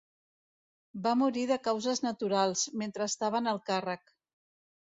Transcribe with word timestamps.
Va 1.03 1.11
morir 1.19 1.43
de 1.51 1.57
causes 1.69 2.03
naturals, 2.07 2.65
mentre 2.85 3.09
estava 3.13 3.43
en 3.45 3.51
el 3.53 3.63
càrrec. 3.71 4.15